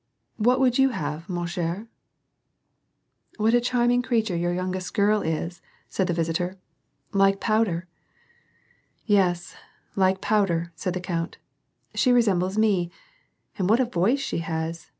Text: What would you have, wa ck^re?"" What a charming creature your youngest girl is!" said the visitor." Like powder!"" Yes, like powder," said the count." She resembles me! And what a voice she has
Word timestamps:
What 0.37 0.59
would 0.59 0.79
you 0.79 0.89
have, 0.89 1.29
wa 1.29 1.45
ck^re?"" 1.45 1.87
What 3.37 3.53
a 3.53 3.61
charming 3.61 4.01
creature 4.01 4.35
your 4.35 4.51
youngest 4.51 4.95
girl 4.95 5.21
is!" 5.21 5.61
said 5.89 6.07
the 6.07 6.13
visitor." 6.15 6.57
Like 7.23 7.39
powder!"" 7.39 7.85
Yes, 9.05 9.55
like 9.95 10.19
powder," 10.19 10.71
said 10.75 10.95
the 10.95 11.01
count." 11.01 11.37
She 11.93 12.11
resembles 12.11 12.57
me! 12.57 12.89
And 13.59 13.69
what 13.69 13.79
a 13.79 13.85
voice 13.85 14.19
she 14.19 14.39
has 14.39 14.89